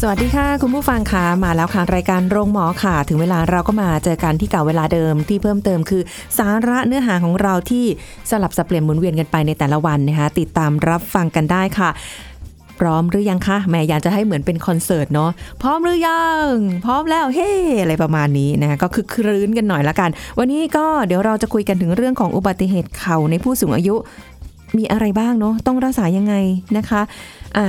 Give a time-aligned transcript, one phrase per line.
[0.00, 6.02] สวัสดีค่ะคุณผู้ฟังค่ะมาแล้วค่ะรายการโรงหมอค่ะ ถึงเวลาเราก็มาเจอกันที่เก่าเวลาเดิมที่เพิ่มเติมคือ
[6.38, 7.84] สาระเนื้อหาของเราที่
[8.30, 11.90] สลับสับเปลี่ยนหมุนเวียนกันไปในแต่ละวันนะคะติดตามรับฟังกันได้ค่ะ
[12.80, 15.30] พร้อมหรือยังคะแม่อยากจะให้เหมือนเป็นคอนเสิร์ตเนาะ
[15.62, 16.48] พร้อมหรือยัง
[16.84, 17.50] พร้อมแล้วเฮ้
[17.82, 23.96] อะไรประมาณนี้นะก็คือครื้นกันหน่อยละกัน วันนี้ก็เดี๋ยวเราจะคุยกันถึงเรื่องของอุบัติเหตุเข่าในผู้สูงอายุ
[24.78, 26.34] มีอะไรบ้างเนาะต้องรักษายังไง
[26.76, 27.02] นะคะ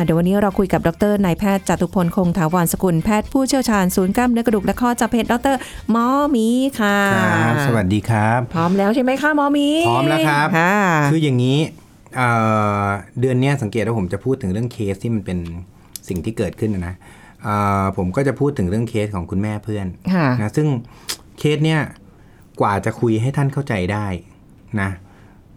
[0.04, 5.56] เดี๋ยววันนี้เราคุยกับดรนายแพทย์จตุพลคงถาวรสกุลแพทย์ผู้เชี่ยวชาญศูนย์กล้ามเนื้อกระดูกและข้อจับเพชรดร
[5.92, 6.48] หมอหมี
[6.80, 10.76] ค่ะครับสวัสดีครับ พร้อมแล้วใช่ไหมคะหมอหมี พร้อมแล้วครับค่ะ
[11.12, 11.60] คืออย่างนี้
[12.16, 12.30] เอ่
[12.86, 12.88] อ
[13.20, 15.38] เดือนเนี้ยสังเกตว่าผมจะพูดถึงเรื่องเคสที่มันเป็น
[16.08, 16.96] สิ่งที่เกิดขึ้นนะนะ
[17.44, 20.68] เอ่อผมก็จะพูดถึงเรื่องเคสของคุณแม่เพื่อนค่ะนะซึ่ง
[21.40, 21.80] เคสเนี้ย
[22.62, 24.06] กว่าจะคุยให้ท่านเข้าใจได้
[24.82, 24.90] นะ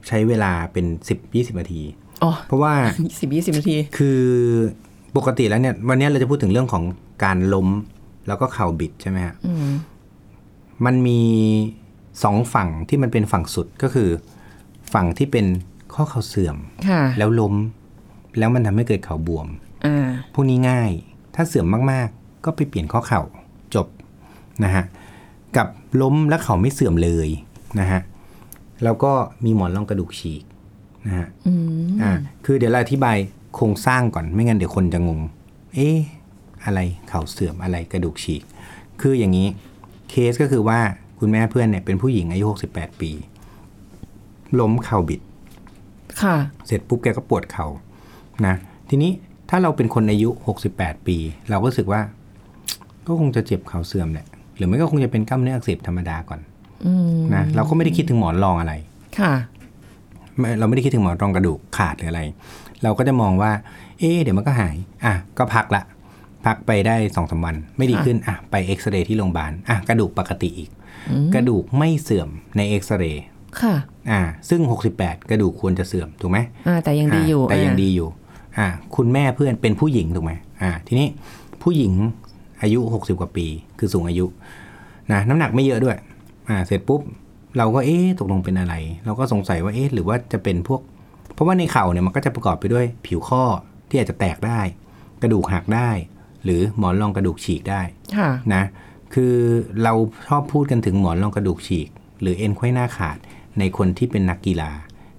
[0.08, 0.86] ใช้เวลาเป็น
[1.22, 1.99] 10-20นาทีอ๋อ
[2.48, 2.72] เพราะว่า
[3.20, 4.20] สิบยี่สิบนาที คือ
[5.16, 6.84] ปกติแล้วเนี่ย วันเนี้ยเราจะพูดถึงเรื่องของ
[7.24, 7.68] การล้ม
[8.26, 9.70] แล้วก็เข่าบิดใช่ไหมฮะอืม
[10.84, 11.20] มันมี
[12.22, 14.08] สองฝั่งที่มันเป็นฝั่งสุดก็คือ
[14.92, 15.46] ฝั่งที่เป็น
[15.94, 16.56] ข้อเข่าเสื่อม
[16.88, 17.54] ค่ะแล้วล้ม
[18.38, 19.46] แล้วมันทำให้เกิดเข่าบวม
[19.86, 20.90] อ่าพวกนี้ง่าย
[21.34, 23.22] ถ้าเสื่อมมากๆ ก็ไปเปลี่ยนข้อเข่า
[23.74, 23.86] จบ
[24.64, 24.84] นะฮะ
[25.56, 25.68] กับ
[26.02, 27.28] ล้มแล้วเข่าไม่เสื่อมเลย
[27.80, 28.00] นะฮะ
[28.84, 29.12] แล้วก็
[29.44, 30.42] มีหมอนรองกระดูกฉีก
[31.06, 31.52] นะฮะอื
[31.86, 32.12] มอ่า
[32.44, 33.16] คือเดี๋ยวเราอธิบาย
[33.54, 35.20] โครงสร้างก่อนไม่งั้นเดี๋ยวคนจะงง
[35.74, 35.98] เอ๊ะ
[36.64, 38.42] อะไรเข่าเสื่อมอะไรกระดูกฉีก
[39.00, 39.48] คืออย่างนี้
[40.10, 40.80] เคสก็คือว่า
[41.18, 43.10] คุณแม่เพื่อนเนี่ยเป็นผู้หญิงอายุ 68 ปี
[44.60, 45.20] ล้มเข่าบิด
[46.22, 46.34] ค่ะ
[46.66, 47.66] เสร็จปุ๊บแกก็ปวดเขา่า
[48.46, 48.54] นะ
[48.88, 49.10] ทีนี้
[49.50, 50.28] ถ้าเราเป็นคนอายุ
[50.68, 51.16] 68 ปี
[51.50, 52.00] เราก็รู้สึกว่า
[53.06, 56.40] ก็คงจะเจ็บเข่าเสื่อมแหละ หรือไม่ก็คงจะเป็นกล้ามเนื้ออักเสบธรรมดาก่อน
[56.86, 58.72] อืมนะ เราก็ไม่ได้คิดถึงหมอนรองอะไร
[59.18, 59.59] ค่ะไม่
[60.58, 62.22] เราไม่ได้คิดถึงหมอนรองกระดูกขาดหรืออะไร
[62.82, 63.52] เราก็จะมองว่า
[63.98, 65.82] เอ๊ะเดี๋ยวมันก็หาย อะ ก็พักละ
[66.46, 70.70] พักไปได้สองสาวัน ไม่ดีขึ้น อะ ไปเอ็กซเรย์ที่โรงพยาบาล อะ กระดูกปกติอีก
[71.34, 73.24] กระดูกไม่เสื่อมในเอ็กซเรย์
[73.60, 73.74] ค่ะ
[74.10, 74.60] อ่า ซึ่ง
[74.96, 78.08] 68 กระดูกควรจะเสื่อม ถูกไหมอ่า แต่ยังดีอยู่าแต่ยังอ่าดีอยู่
[78.58, 78.66] อ่า
[78.96, 81.08] คุณแม่เพื่อนเป็นผู้หญิงถูกไหมอ่า ทีนี้
[81.62, 81.92] ผู้หญิง
[82.62, 83.46] อายุ 60 กว่าปี
[83.78, 84.26] คือสูงอายุ
[85.12, 85.96] นะ น้ำหนักไม่เยอะด้วย
[86.48, 87.00] อ่า เสร็จปุ๊บ
[87.58, 88.74] เราก็เอ๊ะตกลงเป็นอะไร
[89.04, 90.80] เราก็สงสัยว่าเอ๊ะหรือว่าจะเป็นพวก
[91.34, 93.42] เพราะว่าในเข่าเนี่ยมันก็จะประกอบไปด้วยผิวข้อ
[93.88, 94.60] ที่อาจจะแตกได้
[95.22, 95.90] กระดูกหักได้
[96.44, 97.82] หรือหมอนรองกระดูกฉีกได้
[98.16, 98.64] ค่ะนะ
[99.14, 99.34] คือ
[99.82, 99.92] เรา
[100.28, 101.88] ชอบพูดกันถึงหมอนรองกระดูกฉีก
[102.20, 103.18] หรือเอ็นไขว้หน้าขาด
[103.58, 104.70] ในคนที่เป็นนักกีฬา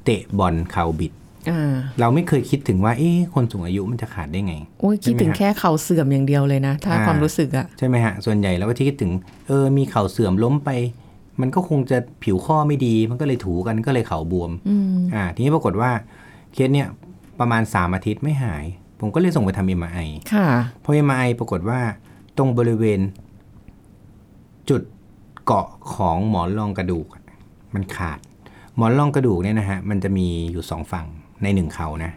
[0.06, 1.14] เตะบอลเข่าบิด
[1.50, 9.12] อ่าเราไม่เคยคิดถึงว่าเอ๊ะคนสูงอายุมันจะขาดได้ไงโอ้ยคิดถึงใช่ไหมฮะแค่เข่าเสื่อมอย่างเดียวเลยนะ ถ้าอ่าความรู้สึกอะใช่ไหมฮะส่วนใหญ่เราก็ที่คิดถึง
[9.47, 10.70] เออมีเข่าเสื่อมล้มไป
[11.41, 15.91] มันก็คงจะผิวข้อไม่ดี มันก็เลยถูกันก็เลยเข่าบวมอืมอ่า ทีนี้ปรากฏว่า
[16.53, 16.88] เคสเนี่ย
[17.40, 18.66] ประมาณ3อาทิตย์ไม่หาย
[19.00, 19.97] ผมก็เลยส่งไปทำเอ็มไอ
[20.34, 20.47] ค่ะ
[20.84, 21.79] พอเอ็มไอปรากฏว่า
[22.38, 23.00] ตรงบริเวณ
[24.69, 24.81] จุด
[25.46, 27.24] เกาะของหมอนรองกระดูกอะ
[27.73, 28.19] มันขาด
[28.75, 31.08] หมอนรองกระดูกเนี่ยนะฮะมันจะมีอยู่สองฝั่ง
[31.44, 32.12] ในหนึ่งเข่านะ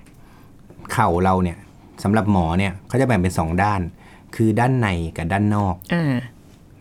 [0.93, 1.59] เข่าเราเนี่ย
[2.03, 3.81] สำหรับหมอเนี่ยเขาจะแบ่งเป็นสองด้าน
[4.35, 6.15] คือด้านในกับด้านนอกอ่า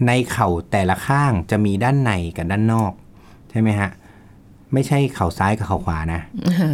[0.07, 2.93] ในเข่าแต่ละข้างจะมีด้านในกับด้านนอก
[3.49, 3.89] ใช่ไหมฮะ
[4.73, 6.21] ไม่ใช่เข่าซ้ายกับเข่าขวานะ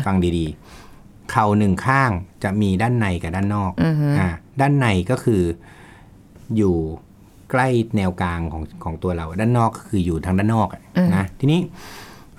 [0.05, 2.11] ฟังดีๆ เข่าหนึ่งข้าง
[2.43, 4.27] จะมีด้านในกับด้านนอกอือฮึอ่า
[4.61, 5.41] ด้านในก็คือ
[6.57, 6.75] อยู่
[7.51, 10.81] ใกล้แนวกลางของของตัวเรา ด้านนอกก็คืออยู่ทางด้านนอกอะ
[11.15, 11.59] นะทีนี้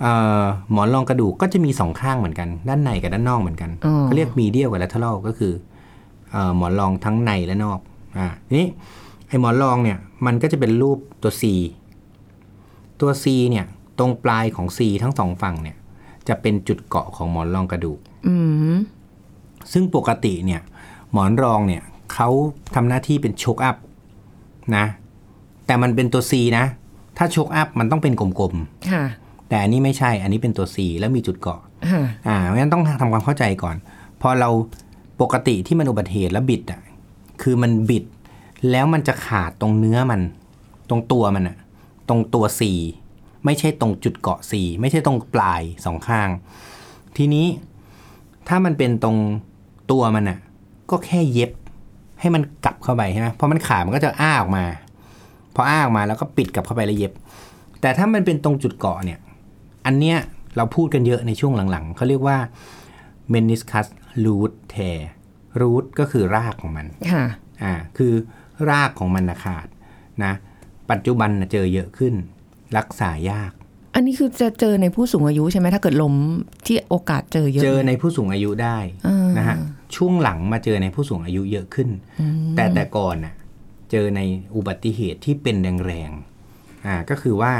[0.00, 0.42] เอ่อ
[0.72, 5.52] หมอนรองกระดูกก็จะมีสองข้างเหมือนกัน ด้านในกับด้านนอกเหมือนกันอ๋อเขาเรียกมีเดียลกับลัทเทอรัลก็คือ
[6.30, 7.78] เอ่อหมอนรองทั้งในและนอก
[8.18, 8.68] อ่าทีนี้
[9.28, 11.44] ไอหมอนรองเนี่ย มันก็จะเป็นรูปตัว C
[13.00, 13.66] ตัว C เนี่ย
[13.98, 15.76] ตรงปลายของ C ทั้งสองฝั่งเนี่ย
[16.28, 18.36] จะเป็นจุดเกาะของหมอนรองกระดูกอื
[18.74, 18.76] ม
[19.72, 20.60] ซึ่งปกติเนี่ย
[21.12, 21.82] หมอนรองเนี่ย
[22.12, 22.28] เขา
[22.74, 23.76] ทำหน้าที่เป็นโชกอัพ
[24.76, 24.84] นะ
[25.66, 26.64] แต่มันเป็นตัว C นะ
[27.18, 28.54] ถ้าโชกอัพมันต้องเป็นกลม
[28.90, 33.76] ค่ะๆแต่อันนี้ไม่ใช่ อันนี้เป็นตัว C แล้วมีจุดเกาะค่ะอ่าเพราะฉะนั้นต้องทำความเข้าใจก่อน
[34.20, 34.50] พอเรา
[35.20, 36.80] ปกติที่มันอุบัติเหตุแล้วบิดอะ
[37.42, 38.04] คือมันบิด
[38.71, 40.21] แล้วมันจะขาดตรงเนื้อมัน
[40.89, 41.57] ตรงตัวมันอะ
[42.09, 42.62] ตรงตัว C
[43.45, 46.28] ไม่ใช่ตรงจุดเกาะ C ไม่ใช่ตรงปลายสองข้าง
[47.16, 47.47] ทีนี้
[48.48, 49.16] ถ้ามันเป็นตรง
[49.91, 50.39] ตัวมันอะ
[50.91, 51.51] ก็แค่เย็บ
[52.21, 54.65] ให้มันกลับเข้าไปใช่ไหมเพราะมันขาดมันก็จะอ้าออกมา
[55.54, 57.13] พออ้าออกมาแล้วก็ปิดกลับเข้าไปแล้วเย็บ
[57.80, 59.18] แต่ถ้ามันเป็นตรงจุดเกาะเนี่ย
[59.86, 60.18] อันเนี้ย
[60.56, 62.39] เราพูดกันเยอะในช่วงหลังๆ เขาเรียกว่า
[63.33, 63.86] meniscus
[64.24, 64.98] root tear
[65.60, 67.24] root ก็คือรากของมัน ค่ะ
[67.63, 68.13] อ่า คือ
[68.71, 69.66] รากของมันนะขาด
[70.24, 70.33] นะ
[70.91, 72.15] ปัจจุบันนะเจอเยอะขึ้น
[72.78, 73.53] รักษายาก
[73.95, 76.15] อันนี้คือจะเจอในผู้สูงอายุใช่ไหมถ้าเกิดล้ม
[76.66, 79.57] ที่โอกาสเจอเยอะ เจอในผู้สูงอายุได้อ่านนะฮะ
[79.97, 81.89] ช่วงหลังมาเจอในผู้สูงอายุเยอะขึ้น
[82.57, 83.34] แต่แต่ก่อนน่ะ
[83.91, 84.21] เจอใน
[84.57, 85.56] อุบัติเหตุที่เป็น
[85.86, 87.53] แรงๆอ่าก็คือว่า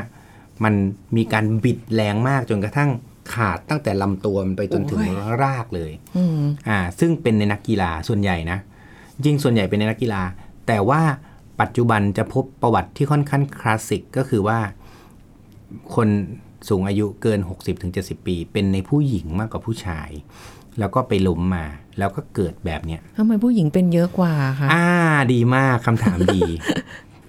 [0.65, 0.75] มัน
[1.17, 2.91] มีการบิดแรงมากจนกระทั่ง
[3.35, 5.01] ขาดตั้งแต่ลำตัวมันไปจนถึง
[5.43, 8.59] รากเลยอืมอ่า ซึ่งเป็นในนักกีฬาส่วนใหญ่นะ
[9.15, 10.23] จริงส่วนใหญ่เป็นในนักกีฬา
[10.71, 11.03] แต่ว่า
[11.61, 14.59] ปัจจุบันจะพบประวัติที่ค่อนข้างคลาสสิกก็คือว่า
[15.95, 16.09] คน
[16.69, 17.41] สูงอายุเกิน
[17.83, 20.11] 60-70 ปี เป็นในผู้หญิงมากกว่าผู้ชาย
[20.79, 21.65] แล้วก็ไปล้มมา
[21.99, 24.87] แล้วก็เกิดแบบเนี้ยทำไมผู้หญิงเป็นเยอะกว่าคะอ่า
[25.33, 26.41] ดีมากคำถามดี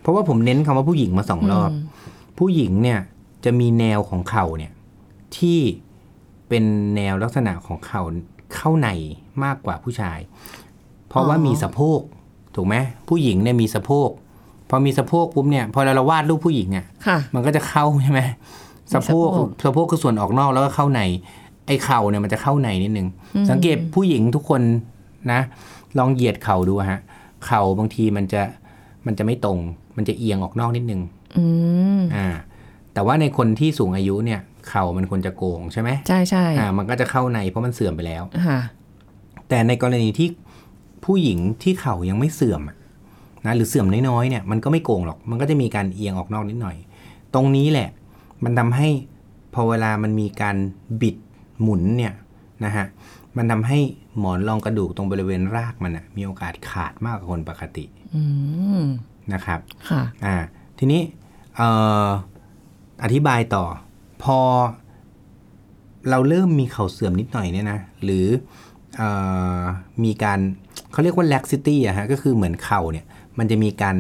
[0.01, 1.71] เพราะว่าผมเน้นคำว่าผู้หญิงมาสองรอบ
[2.39, 2.99] ผู้หญิงเนี่ย
[3.45, 4.71] จะมีแนวของเข่าเนี่ย
[5.37, 5.59] ที่
[6.49, 6.63] เป็น
[6.95, 8.01] แนวลักษณะของเข่า
[8.55, 8.89] เข้าใน
[9.43, 10.19] มากกว่าผู้ชาย
[11.07, 12.01] เพราะว่ามีสะโพก
[12.55, 12.75] ถูกไหม
[13.09, 14.09] ผู้หญิงเนี่ยมีสะโพก
[14.69, 18.21] พอมีสะโพกปุ๊บเนี่ยพอเราเราวาดรูปผู้หญิงเนี่ยค่ะมันก็จะเข้าใช่ไหม
[18.93, 21.01] สะโพกสะโพกสะโพกคือส่วนออกนอกแล้วก็เข้าใน
[21.67, 23.07] ไอ้เข่าเนี่ยมันจะเข้าในนิดนึง
[23.49, 24.61] สังเกตผู้หญิงทุกคน
[25.31, 25.41] นะ
[25.97, 26.99] ลองเหยียดเข่าดูฮะ
[27.45, 28.41] เข่าบางทีมันจะ
[29.05, 29.57] มันจะไม่ตรง
[29.97, 31.01] มันจะเอียงออกนอกนิดนึง
[31.37, 31.45] อื
[31.99, 32.27] มอ่า
[32.93, 34.39] แต่ว่าในคนที่สูงอายุเนี่ย
[34.69, 38.59] เข่ามันควรจะโกงใช่ไหมใช่ใช่อ่า มันก็จะเข้าในเพราะมันเสื่อมไปแล้วค่ะ
[39.49, 40.27] แต่ในกรณีที่
[41.05, 42.77] ผู้หญิงที่เข่ายังไม่เสื่อมอะ
[43.45, 46.77] นะหรือเสื่อมน้อยๆเนี่ยมันก็ไม่โกงหรอก มันก็จะมีการเอียงออกนอกนิดหน่อย
[47.33, 47.89] ตรงนี้แหละ
[48.43, 48.89] มันทำให้
[49.53, 50.57] พอเวลามันมีการ
[51.01, 51.15] บิด
[51.61, 52.13] หมุนเนี่ย
[52.65, 52.85] นะฮะ
[53.37, 53.79] มันทำให้
[54.19, 58.23] หมอนรองกระดูกตรงบริเวณรากมันอะมีโอกาสขาดมากกว่าคนปกติอื
[58.79, 58.83] ม
[59.33, 59.59] นะครับ
[59.89, 60.35] ค่ะอ่า
[60.77, 61.01] ทีนี้
[61.55, 61.69] เอ่
[62.05, 62.07] อ
[63.03, 63.65] อธิบายต่อ
[64.23, 64.39] พอ
[66.09, 68.27] เราเริ่มมีเข่าเสื่อมนิดหน่อยเนี่ยนะหรือ
[68.97, 69.03] เอ
[69.59, 69.61] อ
[70.03, 70.39] มีการ
[70.91, 73.05] เขาเรียกว่า laxity อะฮะก็คือเหมือนเข่าเนี่ย
[73.37, 73.97] มันจะมีการ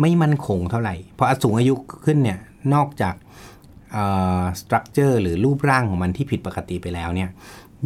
[0.00, 1.74] ไม่มั่นคงเท่าไหร่พอสูงอายุ
[2.04, 2.38] ขึ้นเนี่ย
[2.74, 3.14] นอกจาก
[3.92, 4.04] เอ่
[4.40, 7.30] อ structure หรือรูปร่างของมันที่ผิดปกติไปแล้วเนี่ย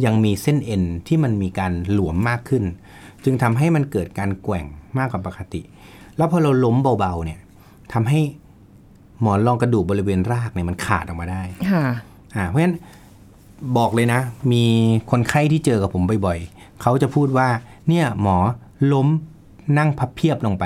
[0.05, 2.63] ยังมีเส้นเอ็นที่มันมีการหลวมมากขึ้น
[3.23, 4.65] จึงทำให้มันเกิดการแกว่ง
[4.97, 5.61] มากกว่าปกติ
[6.17, 7.39] แล้วพอเราล้มเบาๆเนี่ย
[7.93, 8.21] ทำให้
[9.21, 11.83] หมอนรองกระดูกบริเวณรากเนี่ยมันขาดออกมาได้ค่ะ
[12.35, 12.75] อ่าเพราะฉะนั้น
[13.77, 14.21] บอกเลยนะ
[14.51, 14.63] มี
[15.11, 17.47] คนไข้ที่เจอกับผมบ่อยๆ เขาจะพูดว่า
[17.89, 18.37] เนี่ยหมอ
[18.93, 19.07] ล้ม
[19.77, 20.65] นั่งพับเพียบลงไป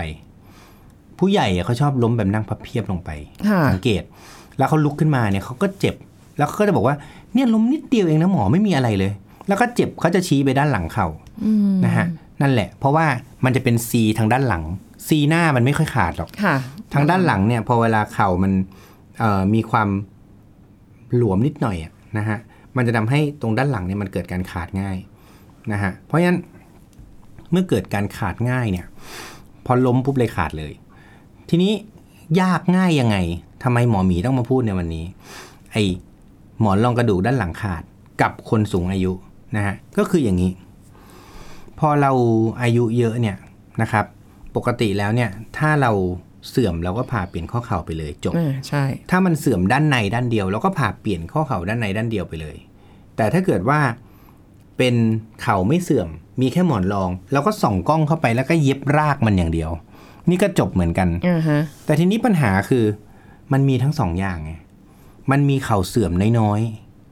[1.19, 3.09] ผู้ใหญ่อะเขาชอบล้มแบบนั่งพับเพียบลงไป
[3.47, 4.03] ค่ะสังเกต
[4.57, 5.95] แล้วเขาลุกขึ้นมาเนี่ยเขาก็เจ็บ
[6.37, 6.95] แล้วเขาก็จะบอกว่า
[7.33, 9.11] เนี่ยล้มนิดเดียวเองนะหมอไม่มีอะไรเลย
[9.47, 11.07] แล้วก็เจ็บเขาจะชี้ไปด้านหลังเขา
[11.45, 12.05] อืมนะฮะ
[12.41, 13.05] นั่นแหละ เพราะว่า
[13.45, 14.63] มันจะเป็นซีทางด้านหลัง
[15.07, 16.55] ซีหน้ามันไม่ค่อยขาดหรอกค่ะ
[16.93, 18.51] ทางด้านหลังเนี่ย พอเวลาเข่ามัน
[19.19, 19.89] เอ่อมีความ
[21.15, 22.37] หลวมนิดหน่อยอะนะฮะ
[22.77, 24.97] มันจะทำให้ตรงด้านหลังเนี่ยมันเกิดการขาดง่าย
[25.71, 26.39] นะฮะเพราะฉะนั้น
[27.51, 28.85] เมื่อเกิดการขาดง่ายเนี่ย
[29.65, 30.73] พอล้มปุ๊บเลยขาดเลย
[31.49, 31.73] ทีนี้
[32.41, 33.17] ยากง่ายยังไง
[33.63, 35.05] ทำไมหมอหมีต้องมาพูดในวันนี้
[35.71, 35.77] ไอ
[36.59, 37.83] หมอนรองกระดูกด้านหลังขาด
[38.21, 39.11] กับคนสูงอายุ
[39.55, 40.51] นะฮะก็คืออย่างนี้
[41.79, 42.11] พอเรา
[42.61, 43.37] อายุเยอะเนี่ย
[43.81, 44.05] นะครับ
[44.55, 45.91] ปกติแล้วเนี่ยถ้าเรา
[46.49, 52.57] เสื่อมเราก็ผ่าเปลี่ยนข้อเข่าไปเลยจบอ่าใช่ ถ้ามันเสื่อมด้านในด้านเดียวเราก็ผ่าเปลี่ยนข้อเข่าด้านในด้านเดียวไปเลย
[53.15, 53.79] แต่ถ้าเกิดว่า
[54.77, 54.95] เป็น
[55.41, 56.09] เข่าไม่เสื่อม
[56.41, 59.71] มีแค่หมอนรองเราก็ส่องกล้องเข้าไปแล้วก็เย็บรากมันอย่างเดียว
[60.29, 62.85] นี่ก็จบเหมือนกันอ่าฮะแต่ทีนี้ปัญหาคือ
[63.53, 64.51] มันมีทั้งสองอย่างไง
[65.31, 66.61] มันมีเข่าเสื่อมน้อย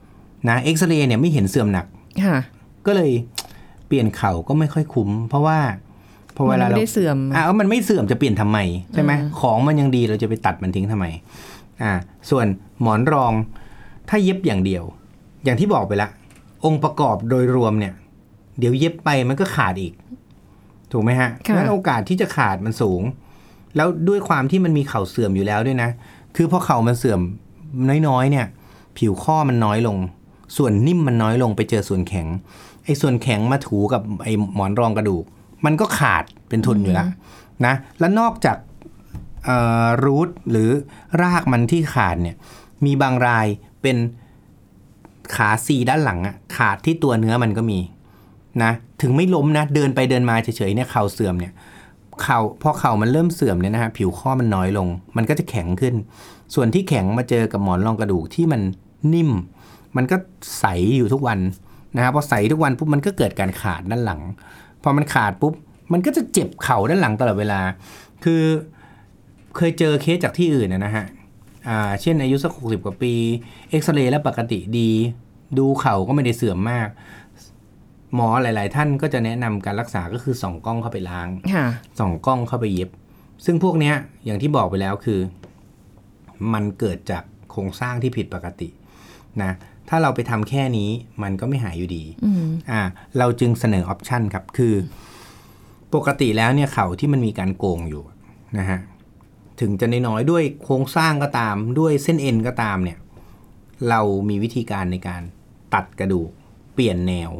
[0.00, 1.86] ๆนะเอ็กซเรย์เนี่ยไม่เห็นเสื่อมหนัก
[2.24, 2.38] ค่ะ
[2.86, 3.12] ก็เลย
[3.86, 5.58] เปลี่ยนเข่าก็ไม่ค่อยคุ้ม เพราะว่า
[6.36, 8.58] พอเวลามันเราไม่ได้เสื่อมอะมันไม่เสื่อมจะเปลี่ยนทำไม
[8.94, 11.06] ใช่ไหมอ่าของมันยังดีเราจะไปตัดมันทิ้งทำไม
[11.82, 11.92] อ่า
[12.30, 12.46] ส่วน
[12.80, 13.32] หมอนรอง
[14.08, 14.84] ถ้าเย็บอย่างเดียว
[15.44, 16.08] อย่างที่บอกไปละ
[16.64, 17.94] องค์ประกอบโดยรวมเนี่ย
[18.58, 19.94] เดี๋ยวเย็บไปมันก็ขาดอีก
[20.92, 23.02] ถูกไหมฮะค่ะงั้นโอกาสที่จะขาดมันสูง
[23.76, 25.90] แล้วด้วยความที่มันมีเข่าเสื่อมอยู่แล้วด้วยนะ
[26.36, 27.20] คือพอเข่ามันเสื่อม
[28.08, 28.46] น้อยๆเนี่ย
[28.98, 29.98] ผิวข้อมันน้อยลง
[30.56, 32.26] ส่วนนิ่มมันน้อยลงไปเจอส่วนแข็ง
[32.84, 35.24] ไอ้ส่วนแข็งมาถูกับไอ้หมอนรองกระดูก
[35.64, 37.08] มันก็ขาดเป็นทุนอยู่แล้ว
[37.66, 38.56] นะ แล้วนอกจาก
[40.04, 40.70] รูทหรือ
[41.22, 42.36] รากมันที่ขาดเนี่ย
[42.84, 43.46] มีบางราย
[43.82, 43.96] เป็น
[45.34, 47.78] ขาซีด้านหลังอะขาดที่ตัวเนื้อมันก็มี
[48.62, 51.52] นะ ถึงไม่ล้มนะ เดินไปเดินมาเฉยๆเนี่ยเข่าเสื่อมเนี่ย
[52.22, 55.94] เข่าพอเข่ามันเริ่มเสื่อมเนี่ยนะฮะผิวข้อมันน้อยลง มันก็จะแข็งขึ้น
[56.54, 58.60] ส่วนที่แข็งมาเจอกับหมอนรองกระดูกที่มัน
[59.14, 59.30] นิ่ม
[59.96, 60.16] มันก็
[60.58, 60.64] ใส
[60.96, 61.38] อยู่ทุกวัน
[61.96, 64.20] นะครับพอใสทุกวันปุ๊บมันก็เกิดการขาดด้านหลัง
[64.82, 65.54] พอมันขาดปุ๊บ
[65.92, 67.60] มันก็จะเจ็บเข่าด้านหลังตลอดเวลา
[68.24, 68.42] คือ
[69.56, 71.04] เคยเจอเคสจากที่อื่นนะนะฮะ
[71.68, 73.14] อ่าเช่นอายุสักหกสิบกว่าปี
[73.70, 74.90] เอ็กซเรย์แล้วปกติดี
[75.58, 76.88] ดูเข่าก็ไม่ได้เสื่อมมาก
[78.14, 81.66] หมอหลาย ๆ ท่านก็จะแนะนำการรักษาก็คือส่องกล้องเข้าไปล้างค่ะ
[81.98, 82.90] ส่องกล้องเข้าไปเย็บ
[83.44, 85.20] ซึ่งพวกเนี้ยอย่างที่บอกไปแล้วคือ
[86.52, 88.68] มันเกิดจากโครงสร้างที่ผิดปกติ
[89.42, 89.52] นะ
[89.88, 90.90] ถ้าเราไปทำแค่นี้
[91.22, 92.80] มันก็ไม่หายอยู่ดีอืมอ่า
[93.18, 94.74] เราจึงเสนอออปชันครับ คือ
[95.94, 98.02] ปกติแล้วเนี่ยเข่าที่มันมีการโกงอยู่
[98.58, 98.78] นะฮะ
[99.62, 102.98] ถึงจะน้อยๆด้วยโครงสร้างก็ตามด้วยเส้นเอ็นก็ตามเนี่ย
[103.88, 105.22] เรามีวิธีการในการ
[105.74, 106.30] ตัดกระดูก
[106.74, 107.30] เปลี่ยนแนว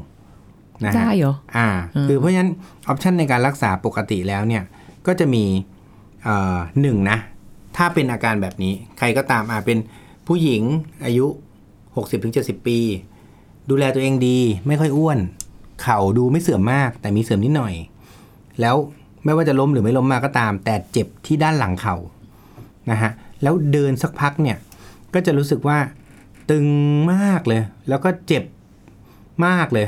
[0.85, 2.51] นะฮะได้เหรออ่าอืมคือเพราะฉะนั้น
[2.89, 4.63] ออปชันในการรักษาปกติแล้วเนี่ย
[5.07, 5.45] ก็จะมี
[6.23, 7.19] เอ่อหนึ่งนะ
[7.77, 9.79] ถ้าเป็นอาการแบบนี้ใครก็ตามอ่าเป็น
[10.27, 10.63] ผู้หญิง
[11.05, 11.27] อายุ
[11.97, 12.79] 60-70 ปี
[13.71, 15.19] ดูแลตัวเองดีไม่ค่อยอ้วน
[15.83, 17.75] เข่าดูไม่เสื่อมมาก แต่มีเสื่อมนิดหน่อย
[18.61, 18.77] แล้ว
[19.25, 21.97] ไม่ว่าจะล้มหรือไม่ล้มมาก็ตาม แต่เจ็บที่ด้านหลังเข่า
[22.91, 23.11] นะฮะ
[23.43, 24.57] แล้วเดินสักพักเนี่ย
[25.15, 25.79] ก็จะรู้สึกว่า
[26.51, 26.67] ตึง
[27.13, 28.45] มากเลย แล้วก็เจ็บ
[29.47, 29.87] มากเลย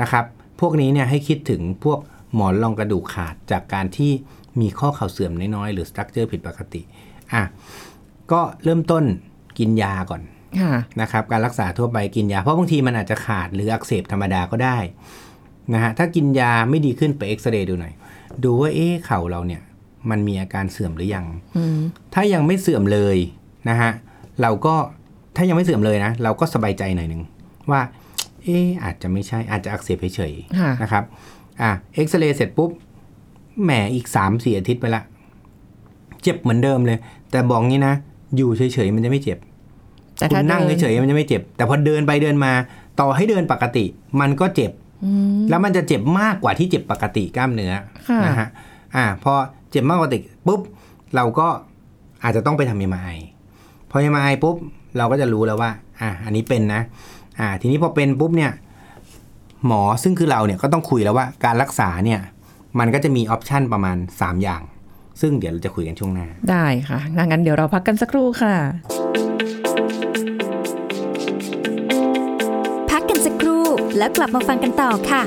[0.00, 0.24] นะครับ
[0.60, 1.98] พวกนี้เนี่ยให้คิดถึงพวก
[2.34, 4.12] หมอนรองกระดูกขาดจากการที่
[4.60, 6.82] มีข้อเข่าเสื่อมน้อยๆหรือสตรัคเจอร์ผิดปกติ
[7.32, 7.42] อะ
[8.32, 9.04] ก็เริ่มต้น
[9.58, 10.22] กินยาก่อน
[10.60, 14.78] ค่ะนะครับการรักษาทั่วไปกินยา เพราะบางทีมันอาจจะขาดหรืออักเสบธรรมดาก็ได้
[15.74, 17.92] นะฮะถ้ากินยาไม่ดีขึ้นไปเอ็กซเรย์ดูหน่อย
[18.44, 19.62] ดูว่าเอ๊ะเข่าเราเนี่ย
[20.10, 21.78] มันมีอาการเสื่อมหรือยังอืม
[22.14, 23.16] ถ้ายังไม่เสื่อมเลย
[23.68, 23.90] นะฮะ
[24.42, 24.74] เราก็
[25.36, 27.22] ถ้ายังไม่เสื่อมเลยนะ เราก็สบายใจหน่อยหนึ่ง
[27.70, 27.80] ว่า
[28.44, 31.04] เอ๊ะอาจจะไม่ใช่อาจจะอักเสบเฉยค่ะๆนะครับ
[31.62, 32.70] อะเอ็กซเรย์เสร็จปุ๊บ
[33.62, 35.02] แหมอีก3ามสี่อาทิตย์ไปละ
[36.22, 36.98] เจ็บเหมือนเดิมเลย
[37.30, 37.94] แต่บอกงี้นะ
[38.36, 39.38] อยู่เฉยๆมันจะไม่เจ็บ
[40.18, 42.52] แต่คุถ้าณนั่งดิเฉยๆมันจะไม่เจ็บ แต่พอเดินไปเดินมา
[43.00, 43.84] ต่อให้เดินปกติ
[44.20, 44.80] มันก็เจ็บอืม
[45.48, 47.72] แล้วมันจะเจ็บมากกว่าที่เจ็บปกติกล้ามเนื้อ
[48.08, 48.48] ค่ะนะฮะ
[48.96, 49.32] อ่าพอ
[49.70, 50.60] เจ็บมากกว่าปกติปุ๊บ
[51.16, 51.48] เราก็
[52.24, 53.08] อาจจะต้องไปทำเอ็มไอ
[53.90, 54.56] พอเอ็มไอปุ๊บ
[54.98, 56.80] เราก็จะรู้แล้วว่า อ่า อันนี้เป็นนะ
[57.40, 58.52] อ่า ทีนี้พอเป็นปุ๊บเนี่ย
[59.66, 62.20] หมอซึ่งคือเราเนี่ยก็ต้องคุยแล้วว่าการรักษาเนี่ย
[62.78, 64.62] มันก็จะมีออปชันประมาณ 3 อย่าง
[65.20, 68.54] ซึ่งเดี๋ยวเราจะคุยกันช่วงหน้า ได้ค่ะงั้นเดี๋ยวเราพักกันสักครู่ค่ะ
[73.98, 75.22] แล้วกลับมาฟังกันต่อค่ะ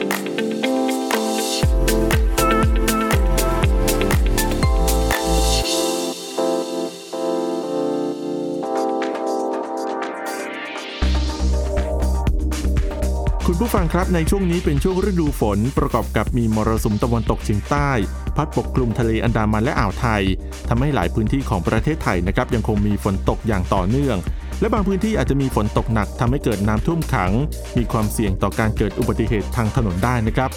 [13.49, 17.89] คุณผู้ฟังครับในช่วงนี้เป็นช่วงฤดูฝนประกอบกับมีมรสุมตะวันตกเฉียงใต้
[18.35, 20.23] พัดปกคลุมทะเลอันดามันและอ่าวไทย
[20.69, 24.17] ทำให้หลายพื้นที่ของประเทศไทยนะครับยังคงมีฝนตกอย่างต่อเนื่อง
[24.59, 27.31] และบางพื้นที่อาจจะมีฝนตกหนักทำให้เกิดน้ำท่วมขัง
[27.77, 30.49] มีความเสี่ยงต่อการเกิดอุบัติเหตุทางถนนได้นะครับ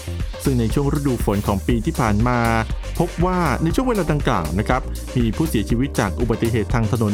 [0.45, 2.38] ซึ่งในช่วงฤดูฝนของปีที่ผ่านมา
[2.99, 4.83] พบว่าในช่วงเวลาดังกล่าวนะครับ
[5.17, 7.12] มีผู้เสียชีวิตจากอุบัติเหตุทางถนน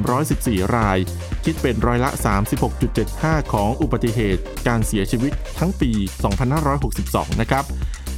[0.00, 0.98] 7,314 ราย
[1.44, 2.10] คิดเป็นร้อยละ
[2.82, 5.90] 36.75 ของอุบัติเหตุการเสียชีวิตทั้งปี
[6.86, 7.64] 2562 นะครับ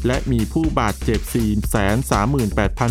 [0.07, 1.21] และมีผู้บาดเจ็บ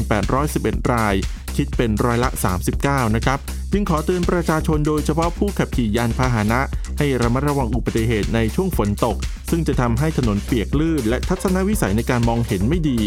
[0.01, 1.15] 438,811 ราย
[1.55, 2.29] คิดเป็นร้อยละ
[2.73, 3.39] 39 นะครับ
[3.71, 6.61] จึงขอเตือนประชาชนโดยเฉพาะผู้ขับขี่ยานพาหนะ
[6.97, 9.17] ให้ระมัดระวังอุบัติเหตุในช่วงฝนตก
[9.49, 12.99] ซึ่งจะทำให้ถนนเปียกลื่น และทัศนวิสัยในการมองเห็นไม่ดี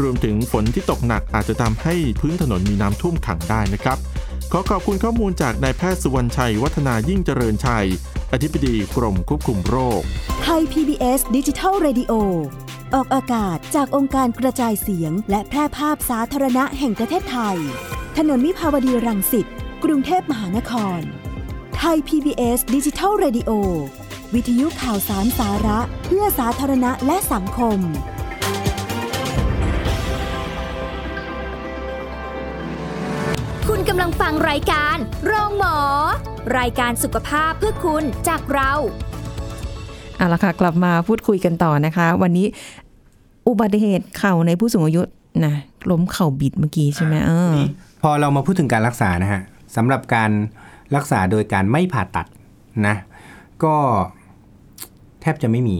[0.00, 3.98] รวมถึงฝนที่ตกหนักอาจจะทำให้พื้นถนนมีน้ำท่วมขังได้นะครับ
[4.52, 7.86] ขอขอบคุณข้อมูลจากนายแพทย์สุวรรณชัย วัฒนายิ่งเจริญชัย
[8.32, 10.00] อธิบดีกรมควบคุมโรค
[10.42, 12.12] ไทย PBS ดิจิทัล Radio
[12.94, 17.58] ออกอากาศจากองค์การกระจายเสียง และแพร่ภาพสาธารณะแห่งประเทศไทย
[18.18, 19.48] ถนนมิภาวดีรังสิต
[19.88, 21.00] กรุงเทพมหานคร
[21.76, 23.50] ไทย PBS ดิจิทัล Radio
[24.34, 27.78] วิทยุข่าวสารสาระเพื่อสาธารณะและสังคม
[33.68, 35.78] คุณกำลังฟังรายการโรงหมอ
[36.58, 38.72] รายการสุขภาพเพื่อคุณจากเรา
[40.16, 42.46] เอาละค่ะ กลับมาพูดคุยกันต่อนะคะ วันนี้
[43.48, 45.02] อุบัติเหตุเข่าในผู้สูงอายุ
[45.44, 45.54] นะ
[45.90, 47.54] ล้มเข่าบิดเมื่อกี้ใช่ไหมเออ
[48.02, 49.42] พอเรามาพูดถึงการรักษานะฮะ
[49.76, 50.30] สำหรับการ
[50.96, 52.26] รักษาโดยการไม่ผ่าตัด
[52.86, 52.96] นะ
[53.64, 53.76] ก็
[55.20, 55.78] แทบจะไม่มี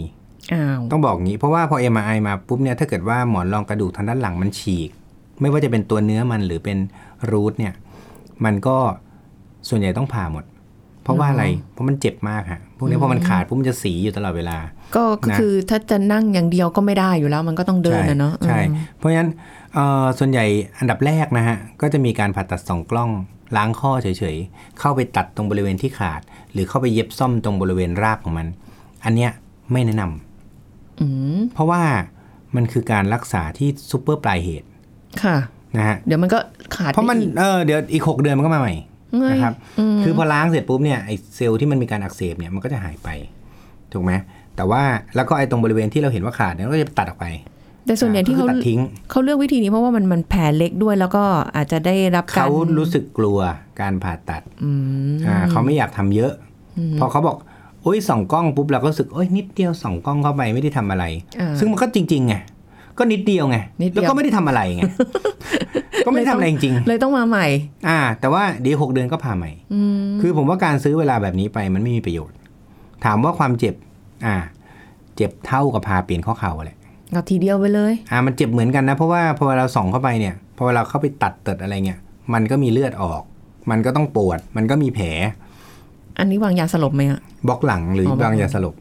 [0.52, 4.90] อ้าวต้องบอกงี้ เพราะว่าพอ MRI มาปุ๊บเนี่ย ถ้าเกิดว่าหมอนรองกระดูกทางด้านหลังมันฉีก
[5.40, 6.78] ไม่ว่าจะเป็นตัวเนื้อมันหรือเป็น
[7.30, 7.74] รูทเนี่ย
[8.44, 8.76] มันก็
[9.68, 10.44] ส่วนใหญ่ต้องผ่าหมด
[11.02, 14.58] เพราะว่าอะไร เพราะมันเจ็บมากฮะ พวกนี้พอมันขาดปุ๊บมันจะสีอยู่ตลอดเวลา
[14.96, 19.30] ก็ก็นะคือถ้าจะนั่งอย่างเดียวก็ไม่ได้อยู่แล้ว มันก็ต้องเดินนะเนาะ ใช่อืมเพราะฉะนั้น
[19.74, 20.44] เอ่อส่วนใหญ่
[20.78, 23.10] อันดับแรกนะฮะ ก็จะมีการผ่าตัดสองกล้อง
[23.56, 26.20] ล้างข้อเฉยๆ เข้าไปตัดตรงบริเวณที่ขาด
[26.52, 28.46] หรือเข้าไปเย็บซ่อมตรงบริเวณรากของมัน
[29.04, 29.30] อันเนี้ย
[29.72, 31.06] ไม่แนะนำอื
[31.36, 31.82] มเพราะว่า
[32.56, 34.68] มันคือการรักษาที่ซูเปอร์ปลายเหตุ
[35.22, 35.36] ค่ะ
[35.76, 36.38] นะฮะ เดี๋ยวมันก็
[36.76, 38.74] ขาด เพราะมันไปอีกเออ เดี๋ยวอีกหกเดือนมันก็มาใหม่
[39.18, 43.08] เงยนะครับอืมคือพอล้างเสร็จปุ๊บเนี่ยไอเซลล์ที่มันมีการอักเสบเนี่ยมันก็จะหายไป
[43.92, 44.12] ถูกไหม
[44.56, 44.82] แต่ว่า
[45.16, 47.26] แล้วก็ไอตรงบริเวณที่เราเห็นว่าขาดเนี่ยก็จะตัดออกไป
[47.86, 51.24] แต่ส่วนใหญ่ที่เขาก็คือตัดทิ้งเขาเลือกวิธีนี้เพราะว่ามันมันแผลเล็กด้วยแล้วก็
[51.56, 53.38] อาจจะได้รับการเขารู้สึกกลัว
[53.80, 54.70] การผ่าตัดอื
[55.10, 56.32] มอ่าเขาไม่อยากทำเยอะ
[57.00, 57.36] พอเขาบอก
[57.82, 61.04] โอ้ยส่องกล้องปุ๊บเราก็รู้สึกโอ้ยนิดเดียวส่องกล้องเข้าไปไม่ได้ทำอะไร
[61.40, 62.34] อ่าซึ่งมันก็จริงๆไง
[62.98, 64.82] ก็นิดเดียวไงนิดเดียวแล้วก็ไม่ได้ทำอะไรไง
[66.06, 72.36] ก็ไม่ได้ทำอะไรจริงเลยต้องมาใหม่ๆอ่า แต่ว่าเดี๋ยวหกเดือนก็ผ่าใหม่อืมคือผมว่าการซื้อเวลาแบบนี้ไปมันไม่มีประโยชน์
[73.04, 73.74] ถามว่าความเจ็บ
[74.26, 74.36] อ่า
[75.16, 76.78] เจ็บเท่ากับพาเปลี่ยนข้อเข่าแหละ
[77.14, 82.00] เอาทีเดียวไปเลยอ่ามันเจ็บเหมือนกันนะ เพราะว่าพอเราส่องเข้าไปเนี่ยพอเราเข้าไปตัดเติดอะไรเงี้ย
[82.34, 83.22] มันก็มีเลือดออก
[83.70, 85.06] มันก็ต้องปวด มันก็มีแผล
[86.18, 88.74] อันนี้วางยาสลบไหมอะบล็อกหลังหรืออ๋อบล็อกบางยาสลบ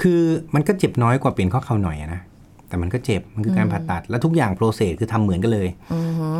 [0.00, 0.22] คือ
[0.54, 2.20] มันก็เจ็บน้อยกว่าเปลี่ยนข้อเข่าหน่อยอะนะ
[2.68, 5.68] แต่มันก็เจ็บมันคือการผ่าตัด แล้วทุกอย่าง process คือทำเหมือนกันเลย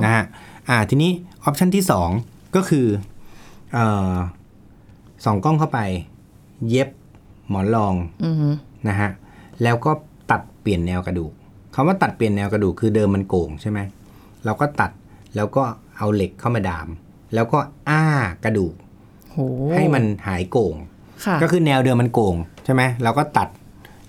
[0.05, 0.25] นะฮะ
[0.69, 1.11] อ่าทีนี้
[1.45, 2.09] option ที่สอง
[2.57, 2.87] ก็คือ
[3.73, 4.15] เอ่อ
[5.25, 5.81] ส่องกล้องเข้าไป
[6.69, 6.89] เย็บ
[7.49, 7.95] หมอนรอง
[8.25, 8.49] อือฮึ
[8.89, 9.11] นะฮะ
[9.63, 10.12] แล้วก็ตัด
[10.63, 11.33] เปลี่ยนแนวกระดูก
[11.75, 13.79] คำว่าตัดเปลี่ยนแนวกระดูกคือเดิมมันโก่งใช่ไหม
[14.45, 14.91] เราก็ตัด
[15.37, 15.63] แล้วก็
[15.99, 16.89] เอาเหล็กเข้ามาดาม
[17.35, 17.59] แล้วก็
[17.91, 18.05] อ้า
[18.45, 18.75] กระดูก
[19.31, 19.37] โห
[19.75, 20.75] ให้มันหายโก่ง
[21.25, 23.49] ค่ะก็คือแนวเดิมมันโก่งใช่ไหมเราก็ตัด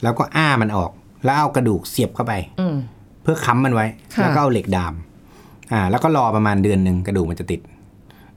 [0.03, 0.91] แล้วก็อ้ามันออก
[1.23, 2.75] แล้วเอากระดูกเสียบเข้าไปอืม
[3.23, 4.93] เพื่อค้ำมันไว้ค่ะแล้วก็เอาเหล็กดาม
[5.73, 7.61] อ่า แล้วก็รอประมาณเดือนหนึ่งกระดูกมันจะติด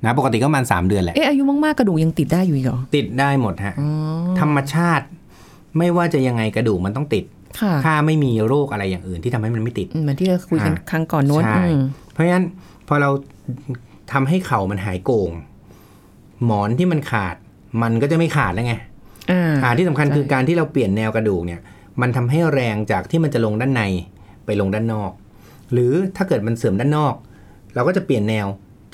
[0.04, 3.74] นะ ปกติก็ประมาณสามเดือนแหละเอ๊ะอายุมากๆกระดูกยังติดได้อยู่อีกเหรอติดได้หมดฮะ
[4.40, 5.06] ธรรมชาติ
[5.78, 7.35] ไม่ว่าจะยังไงกระดูกมันต้องติดค่ะ
[7.84, 12.44] ถ้าไม่มีโรคอะไรอย่างอื่นที่ทำให้มันไม่ติดเหมือนที่เราคุยกันอ่าครั้งก่อนโน้นใช่อืมเพราะฉะนั้น
[12.88, 13.10] พอเรา
[14.12, 15.30] ทำให้เข่ามันหายโก่ง
[16.44, 17.36] หมอนที่มันขาด
[17.82, 18.74] มันก็จะไม่ขาดแล้วไง
[19.30, 21.60] อ่าอ่าที่สำคัญใช่คือการที่เราเปลี่ยนแนวกระดูกเนี่ย
[22.00, 23.82] มันทำให้แรงจากที่มันจะลงด้านใน
[24.46, 25.10] ไปลงด้านนอก
[25.72, 27.14] หรือถ้าเกิดมันเสื่อมด้านนอก
[27.74, 28.46] เราก็จะเปลี่ยนแนว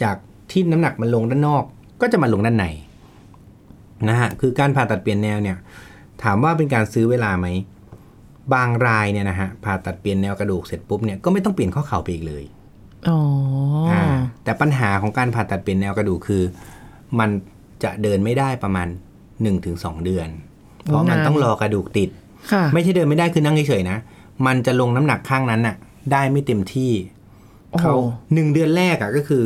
[0.02, 0.16] จาก
[0.50, 1.64] ที่น้ำหนักมันลงด้านนอก
[2.00, 2.66] ก็จะมาลงด้านใน
[4.08, 5.56] นะฮะคือการผ่าตัดเปลี่ยนแนวเนี่ย
[6.22, 7.46] ถามว่าเป็นการซื้อเวลาไหม
[8.54, 12.44] บางรายเนี่ยนะฮะผ่าตัดเปลี่ยนแนวกระดูกเสร็จปุ๊บเนี่ยก็ไม่ต้องเปลี่ยนข้อเข่าไปอีกเลย
[13.08, 13.18] อ๋อ
[13.92, 14.04] อา
[14.44, 16.42] แต่ปัญหาของการผ่าตัดเปลี่ยนแนวกระดูกคือ
[17.18, 17.30] มัน
[17.84, 18.88] จะเดินไม่ได้ประมาณ
[19.46, 20.28] 1-2 เดือน
[20.84, 22.10] เพราะมันต้องรอกระดูกติด
[22.52, 23.98] ค่ะไม่ใช่เดินไม่ได้คือนั่งเฉยๆนะ
[24.46, 25.76] มันจะลงน้ำหนักข้างนั้นน่ะ
[26.12, 26.92] ได้ไม่เต็มที่
[27.70, 27.94] โอ้โหเขา
[28.34, 29.44] หนึ่งเดือนแรกอะก็คือ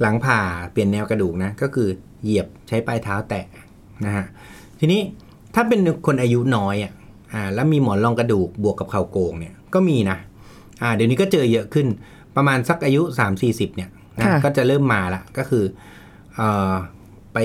[0.00, 0.40] หลังผ่า
[0.72, 1.88] เปลี่ยนแนวกระดูกนะ ก็คือ
[2.22, 3.44] เหยียบใช้ปลายเท้าแตะ
[4.04, 4.24] นะฮะ
[4.78, 5.00] ทีนี้
[5.54, 6.92] ถ้าเป็นคนอายุน้อยอะ
[7.34, 10.18] อ่าแล้วมีหมอนรองกระดูกบวกกับเข่าโก่งเนี่ยก็มีนะ
[10.82, 11.86] อ่าเดี๋ยวนี้ก็เจอเยอะขึ้น
[12.36, 15.64] ประมาณสักอายุ 3 4 0 เนี่ยนะค่ะก็จะเริ่มมาละก็คือ
[16.36, 16.72] เอ่อ
[17.34, 17.38] ไป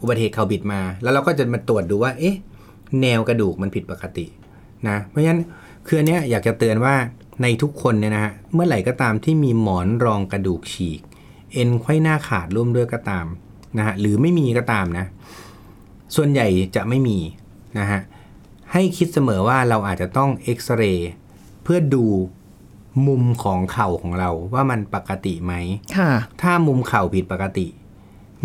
[0.00, 2.36] อุบัติเหตุเข่าบิดมา แล้วเราก็จะมาตรวจดูว่า เอ๊ะ
[3.02, 4.26] แนวกระดูกมันผิดปกติ
[4.88, 5.42] นะเพราะฉะนั้น
[5.86, 6.94] คืออันเนี้ยอยากจะเตือนว่า
[7.42, 11.00] ในทุกคนเนี่ยนะฮะเมื่อไหร่ก็ตามที่มีหมอนรองกระดูกฉีก
[11.52, 13.26] เอ็นไขว้หน้าขาดร่วมด้วยก็ตาม
[13.78, 15.06] นะฮะหรือไม่มีก็ตามนะ
[16.16, 17.18] ส่วนใหญ่จะไม่มี
[17.78, 18.00] นะฮะ
[18.72, 21.10] ให้คิดเสมอว่าเราอาจจะต้องเอ็กซเรย์
[21.62, 22.04] เพื่อดู
[23.06, 25.54] มุมของเข่าของเราว่ามันปกติไหม
[25.96, 26.10] ค่ะ
[26.42, 27.66] ถ้ามุมเข่าผิดปกติ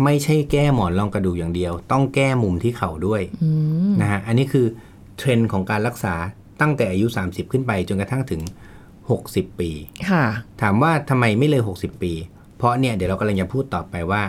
[0.04, 3.22] ไม่ใช่แก้หมอนรองกระดูกอย่างเดียว ต้องแก้มุมที่เข่าด้วย
[4.00, 4.66] นะฮะ อันนี้คือ
[5.16, 6.14] เทรนด์ของการรักษา
[6.60, 8.42] ตั้งแต่อายุ 30 ขึ้นไปจนกระทั่งถึง
[9.00, 9.70] 60 ปี
[10.10, 10.24] ค่ะ
[10.60, 12.12] ถามว่าทำไมไม่เลย 60 ปี
[12.56, 14.22] เพราะเนี่ยเดี๋ยวเรากำลังจะพูดต่อไปว่า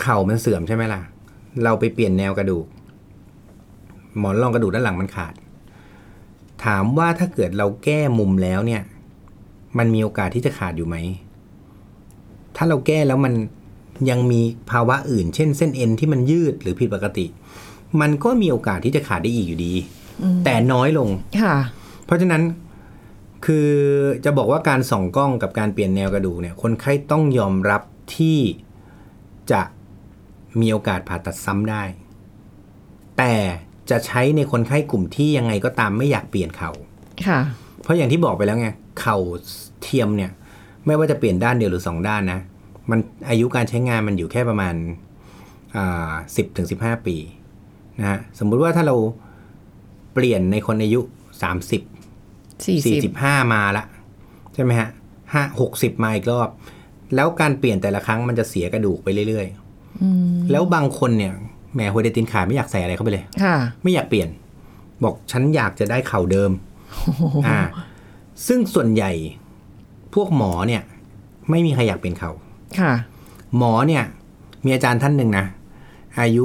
[0.00, 1.02] เข่ามันเสื่อมใช่ไหมล่ะ
[1.64, 2.66] เราไปเปลี่ยนแนวกระดูก
[4.18, 5.34] หมอนรองกระดูกด้านหลังมันขาด
[6.64, 8.82] ถามว่าถ้าเกิดเราแก้มุมแล้วเนี่ย
[9.78, 10.96] มันมีโอกาสที่จะขาดอยู่ไหม
[12.56, 13.34] ถ้าเราแก้แล้วมัน
[14.10, 17.26] ยังมีภาวะอื่น เช่นเส้นเอ็นที่มันยืดหรือผิดปกติ
[18.00, 19.74] มันก็มีโอกาสที่จะขาดได้อีกอยู่ดี
[20.44, 21.08] แต่น้อยลง
[21.40, 21.56] ค่ะ
[22.04, 22.42] เพราะฉะนั้น
[23.44, 23.68] คือ
[24.24, 27.82] จะบอกว่าการส่องกล้องกับการเปลี่ยนแนวกระดูกเนี่ย คนไข้ต้องยอมรับ
[28.16, 28.38] ที่
[29.52, 29.62] จะ
[30.60, 31.82] มีโอกาสผ่าตัดซ้ำได้
[33.18, 33.34] แต่
[33.92, 36.70] จะใช้ในคนไข้กลุ่มที่ยังไงก็ตามไม่อยากเปลี่ยนเขา
[37.26, 37.40] ค่ะ
[37.82, 38.68] เพราะอย่างที่บอกไปแล้วไง
[39.00, 39.16] เข่า
[39.82, 40.30] เทียมเนี่ย
[40.86, 42.40] ไม่ว่าจะเปลี่ยนด้านเดียวหรือสองด้านนะ
[42.90, 42.98] มัน
[43.30, 44.74] อายุการใช้งานมันอยู่แค่ประมาณ
[46.36, 47.16] สิบถึงสิบห้าปี
[48.00, 48.96] นะฮะสมมุติว่าถ้าเรา
[50.14, 51.00] เปลี่ยนในคนอายุ
[51.42, 51.82] สามสิบ
[52.66, 53.84] สี่สี่สิสิบบห้ามาละ
[54.54, 54.88] ใช่ไหมฮะ
[55.32, 56.48] ห้าหกสิบมาอีกรอบ
[57.14, 61.34] แล้วการเปลี่ยนแต่ละครั้งมันจะเสียกระดูกไปเรื่อยๆแล้วบางคนเนี่ย
[61.74, 64.28] แหมหัวเดตินขาดไม่อยากใส่อะไรเข้าไปเลยค่ะไม่อยากเปลี่ยน
[65.04, 66.50] บอกฉันอยากจะได้เข่าเดิม
[67.46, 67.58] อ่า
[68.46, 69.12] ซึ่งส่วนใหญ่
[70.14, 70.82] พวกหมอเนี่ย
[71.50, 72.30] ไม่มีใครอยากเปลี่ยนเข่า
[72.78, 72.92] ค่ะ
[73.58, 74.04] หมอเนี่ย
[74.64, 75.44] มีอาจารย์ท่านหนึ่งนะ
[76.20, 76.44] อายุ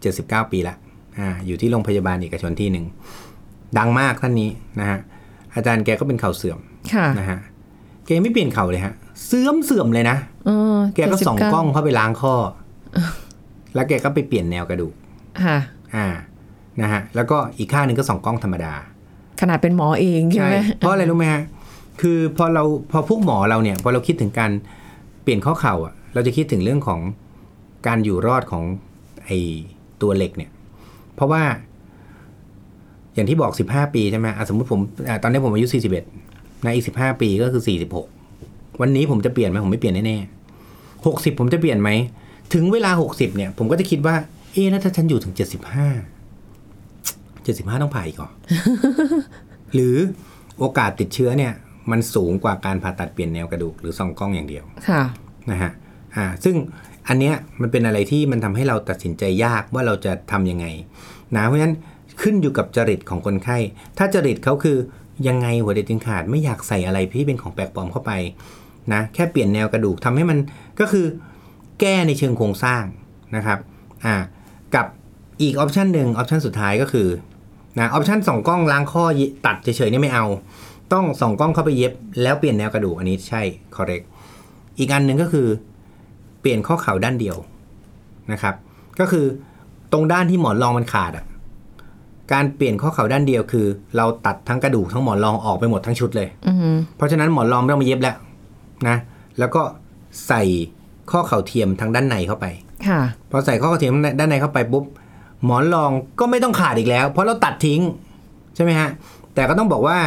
[0.00, 0.76] เจ็ดสิบเก้าปีละ
[1.18, 2.86] อ่าอยู่ที่โรงพยาบาลเอกชนที่หนึ่ง
[3.78, 4.98] ดังมากท่านนี้นะฮะ
[5.54, 6.58] อาจารย์แกก็เป็นเข่าเสื่อม
[6.94, 7.38] ค่ะนะฮะ
[8.06, 8.94] แกไม่เปลี่ยนเข่าเลยฮะ
[9.26, 12.34] เสื่อมเสื่อมเลยนะเออแกก็ส่อง79กล้องเข้าไปล้างข้อ
[13.74, 14.94] แล้วแกก็ไปเปลี่ยนแนวกระดูก
[15.42, 15.58] ค่ะ
[15.96, 16.06] อ่า
[16.80, 18.74] นะฮะแล้วก็อีกข้างหนึ่งก็ส่องกล้องธรรมดา
[19.40, 21.42] ขนาดเป็นหมอเองใช่ไหมเพราะอะไรรู้ไหมฮะ
[22.00, 24.50] คือพอเราพอพวกหมอเราเนี่ยพอเราคิดถึงการ
[25.22, 27.00] เปลี่ยนข้อเข่าอะ เราจะคิดถึงเรื่องของ
[27.86, 28.64] การอยู่รอดของ
[29.24, 29.30] ไอ
[30.02, 30.50] ตัวเหล็กเนี่ย
[31.14, 31.42] เพราะว่า
[33.14, 35.66] อย่างที่บอก 15 ปีใช่ไหมอะสมมติผมอะตอนนี้ผมอายุ
[36.16, 37.62] 41นะอีก 15 ปีก็คือ
[38.22, 41.90] 46 วันนี้ผมจะเปลี่ยนไหมผมไม่เปลี่ยนแน่ๆ60 ผมจะเปลี่ยนไหม
[42.52, 44.16] ถึงเวลา 60 เนี่ย ผมก็จะคิดว่า
[44.52, 45.38] เอ๊ะแล้วถ้าฉันอยู่ถึง 75
[47.44, 48.30] 75 ต้องผ่าอีกเหรอ
[49.74, 49.96] หรือ
[50.58, 51.52] โอกาสติดเชื้อเนี่ย
[51.90, 55.02] มันสูงกว่าการผ่าตัดเปลี่ยนแนวกระดูกหรือส่องกล้องอย่างเดียว ค่ะ
[55.50, 55.72] นะฮะ
[56.16, 56.56] อ่า ซึ่ง
[57.08, 60.66] อันเนี้ยมันเป็นอะไรที่มันทำให้เราตัดสินใจยากว่าเราจะทำยังไง
[61.36, 61.74] นะ เพราะฉะนั้น
[62.22, 63.58] ขึ้นอยู่กับจริตของคนไข้
[63.98, 64.76] ถ้าจริตเขาคือ
[65.28, 68.12] ยังไงหัวเด็ดติงขาดไม่อยากใส่อะไรที่เป็นของแปลกปลอมเข้าไป
[68.92, 70.38] นะแค่เปลี่ยนแนวกระดูกทำให้มัน
[70.80, 71.06] ก็คือ
[71.80, 72.82] แก้ในเชิงโครงสร้าง
[73.36, 73.58] นะครับ
[74.04, 74.14] อ่า
[74.74, 74.86] กับ
[75.42, 77.08] อีก option หนึ่ง option สุดท้ายก็คือ
[77.78, 79.04] นะ option ส่องกล้องล้างข้อ
[79.46, 80.26] ตัดเฉยๆเนี่ยไม่เอา
[80.92, 83.42] ต้องส่องกล้องเข้าไปเย็บ แล้วเปลี่ยนแนวกระดูกอันนี้ใช่
[83.76, 84.04] correct
[84.78, 85.46] อีกอันหนึ่งก็คือ
[86.40, 87.36] เปลี่ยนข้อเข่าด้านเดียว
[88.32, 88.54] นะครับ
[89.00, 89.26] ก็คือ
[89.92, 91.26] ตรงด้านที่หมอนรองมันขาดอะ
[92.32, 98.16] การเปลี่ยนข้อเข่าด้านเดียวคือ เราตัดทั้งกระดูกทั้งหมอนรองออกไปหมดทั้งชุดเลยอืมเพราะฉะนั้นหมอนรองไม่ต้องมาเย็บแล้ว
[98.88, 98.96] นะ
[99.38, 99.62] แล้วก็
[100.28, 100.42] ใส่
[101.10, 102.46] ข้อเข่าเทียมทางด้านในเข้าไป
[102.88, 104.84] ค่ะพอใส่ข้อเข่าเทียมด้านในเข้าไปปุ๊บ
[105.44, 105.90] หมอนรอง
[106.20, 107.80] ก็ไม่ต้องขาดอีกแล้ว เพราะเราตัดทิ้ง
[108.54, 108.88] ใช่ไหมฮะ
[109.34, 109.98] แต่ก็ต้องบอกว่า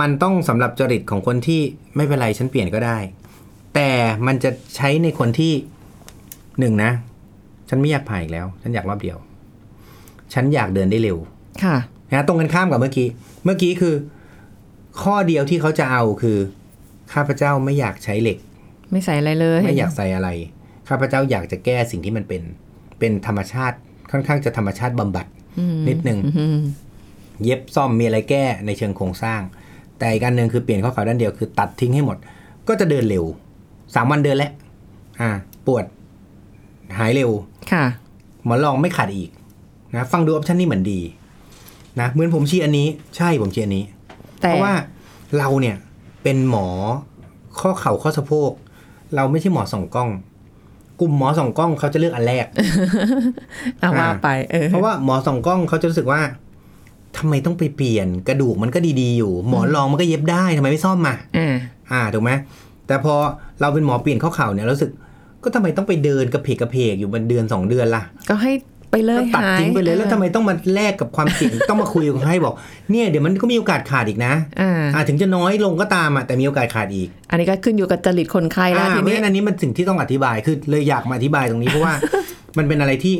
[0.00, 1.60] มันต้องสำหรับจริตของคนที่
[1.96, 2.98] ไม่เป็นไรฉันเปลี่ยนก็ได้
[3.74, 3.90] แต่
[4.26, 5.52] มันจะใช้ในคนที่
[6.58, 6.90] หนึ่งนะ
[7.68, 9.18] ฉันไม่อยากผ่าอีกแล้ว ฉันอยากรอบเดียว
[10.34, 11.18] ฉันอยากเดินได้เร็ว
[11.64, 11.76] ค่ะ
[12.12, 13.08] นะตรงกันข้ามกับเมื่อกี้
[13.44, 13.94] เมื่อกี้คือ
[15.02, 16.38] ข้อเดียวที่เขาจะเอาคือ
[17.12, 18.38] ข้าพเจ้าไม่อยากใช้เหล็ก
[18.92, 20.28] ไม่ใส่อะไรเลย ไม่อยากใส่อะไร
[20.88, 22.42] ข้าพเจ้าอยากจะแก้สิ่งที่มันเป็น
[22.98, 23.76] เป็นธรรมชาติ
[24.10, 25.26] ค่อนข้างจะธรรมชาติบำบัด
[25.58, 26.58] อืมนิดนึงอืม
[27.44, 29.40] เย็บซ่อมมีอะไรแก้ในเชิงโครงสร้าง
[29.98, 32.16] แต่อีกอันหนึ่งคือเปลี่ยนข้อเข่าด้านเดียวคือ ตัดทิ้งให้หมด
[32.68, 33.24] ก็จะเดินเร็ว
[33.94, 34.52] สามวันเดินแล้ว
[35.20, 35.30] อ่า
[35.66, 35.84] ปวด
[36.98, 37.30] หายเร็ว
[37.72, 37.84] ค่ะ
[38.44, 39.30] หมอนรองไม่ขาดอีก
[39.94, 41.00] นะฟังดูออปชันนี้เหมือนดี
[42.00, 43.84] นะเหมือนผมชี้อันนี้ ใช่ผมชี้อันนี้
[44.40, 44.74] แต่เพราะว่า
[45.38, 45.76] เราเนี่ย
[46.22, 46.68] เป็นหมอ
[47.60, 48.50] ข้อเข่าข้อสะโพก
[49.14, 50.08] เราไม่ใช่หมอส่องกล้อง
[51.00, 52.46] กลุ่มหมอส่องกล้องเขาจะเลือกอันแรก
[53.80, 56.20] เอาว่าไปเออเพราะว่าหมอส่องกล้องเขาจะรู้สึกว่า
[57.16, 61.54] ทำไมต้องไปเปลี่ยนกระดูกมันก็ดีๆอยู่ หมอนรองมันก็เย็บได้ทำไมไม่ซ่อมมาอ่า
[61.92, 62.30] อ่าถูกไหม
[62.86, 63.14] แต่พอ
[63.60, 64.92] เราเป็นหมอเปลี่ยนข้อเข่าเนี่ยเรารู้สึก
[65.42, 68.52] ก็ทำไมต้องไปเดินกระเพกกระเพกอยู่เป็นเดือนสองเดือนล่ะ ก็ให้
[68.90, 72.54] ไปเลยก็ตัดหายทิ้งไปเลย แล้วทำไมต้องมาแลกกับความเสี่ยงต้องมาคุยกับคนไข้บอก
[72.90, 81.94] เนี่ยเดี๋ยวมันก็มีโอกาสขาดอีกนะอ่าอ่าถึงจะน้อยลงก็ตามอะแต่มีโอกาสขาดอีก อันนี้ก็ขึ้นอยู่กับจริตคนไข้แล้วอ่าทีเพราะนี้ฉะนั้นอันนี้มันสิ่งที่ต้องอธิบายคือเลยอยากมาอธิบายตรงนี้เพราะว่า
[82.58, 83.14] มันเป็นอะไรที่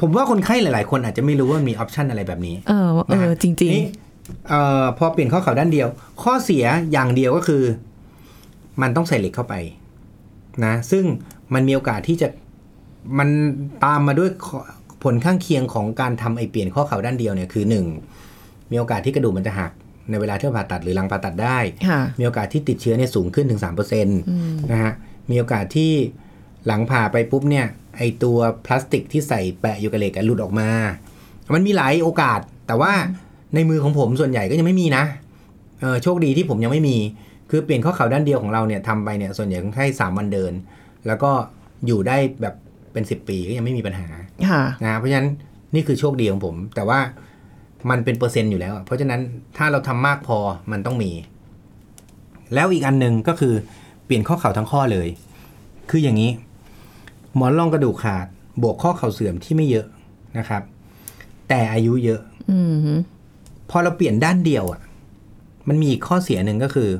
[0.00, 3.84] ผมว่าคนไข้หลาย ๆ คนอาจจะไม่รู้ว่ามีออปชันอะไรแบบนี้ เออเออจริงนี่
[4.48, 5.88] เอ่อพอเปลี่ยนข้อเข่าด้านเดียว
[6.22, 7.62] ข้อเสียอย่างเดียวก็คือ
[8.82, 9.54] มันต้องใส่เหล็กเข้าไป
[10.64, 11.04] นะ ซึ่ง
[11.54, 12.28] มันมีโอกาสที่จะ
[13.18, 13.28] มัน
[13.84, 14.58] ตามมาด้วยข้อ
[15.02, 17.86] ผลข้างเคียงของการทำไอเปลี่ยนข้อเข่าด้านเดียวเนี่ยคือหนึ่ง
[18.70, 19.72] มีโอกาสที่กระดูกมันจะหัก
[20.10, 24.92] ในเวลาที่เราผ่าตัดหรือหลังผ่าตัดได้ๆค่ะมีโอกาสที่ติดเชื้อเนี่ยสูงขึ้นถึง3%นอืมะฮะ
[25.30, 25.92] มีโอกาสที่
[26.66, 27.66] หลังผ่าไปปุ๊บเนี่ย
[27.96, 30.68] ไอตัวพลาสติกที่ใส่แปะอยู่กับเหล็กอะหลุดออกมา
[31.54, 32.92] มันมีหลายโอกาส แต่ว่า
[33.54, 35.04] ในมือของผมส่วนใหญ่ก็ยังไม่มีนะ
[35.80, 36.96] เออโชคดีที่ผมยังไม่มี
[37.50, 40.52] คือเปลี่ยนข้อเข่าด้านเดียวของเราเนี่ยทำไปเนี่ยส่วนใหญ่คนไข้สามวันเดิน
[41.06, 41.30] แล้วก็
[41.86, 42.54] อยู่ได้แบบ
[42.96, 44.08] เป็น 10 ปีก็ยังไม่มีปัญหา
[44.50, 45.28] ค่ะนะเพราะฉะนั้น
[45.74, 47.00] นี่คือโชคดีของผม แต่ว่า
[47.90, 49.20] มันเป็นเปอร์เซ็นต์อยู่แล้วอะเพราะฉะนั้น
[49.56, 50.38] ถ้าเราทำมากพอ
[50.72, 51.12] มันต้องมี
[52.54, 53.54] แล้วอีกอันหนึ่งก็คือ
[54.04, 55.08] เปลี่ยนข้อเข่าทั้งข้อเลย
[55.90, 56.30] คืออย่างนี้
[57.34, 58.26] หมอนรองกระดูกขาด
[58.62, 59.86] บวกข้อเข่าเสื่อมที่ไม่เยอะ
[60.38, 60.62] นะครับ
[61.48, 62.98] แต่อายุเยอะอืม
[63.70, 64.80] พอเราเปลี่ยนด้านเดียวอะ
[65.68, 66.90] มันมีอีกข้อเสียหนึ่งก็คือ